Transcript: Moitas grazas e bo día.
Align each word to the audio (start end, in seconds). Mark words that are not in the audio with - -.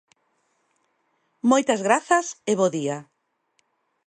Moitas 1.51 1.81
grazas 1.87 2.27
e 2.51 2.53
bo 2.59 2.67
día. 2.77 2.97